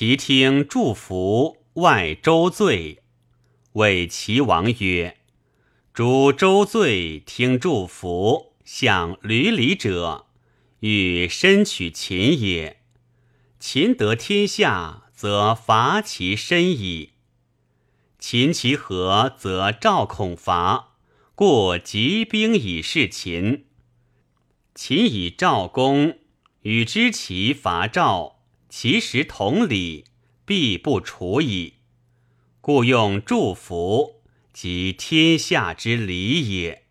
[0.00, 3.02] 其听祝福，外周罪，
[3.72, 5.16] 谓齐王曰
[5.92, 10.26] ：“诸周罪听祝福，向闾里者，
[10.78, 12.80] 欲身取秦也。
[13.58, 17.14] 秦得天下，则伐其身矣。
[18.20, 20.94] 秦其和，则赵恐伐，
[21.34, 23.64] 故集兵以示秦。
[24.76, 26.20] 秦以赵攻，
[26.60, 28.36] 与之齐伐赵。”
[28.68, 30.04] 其实同理，
[30.44, 31.74] 必不处矣。
[32.60, 36.87] 故用祝福，即天下之理也。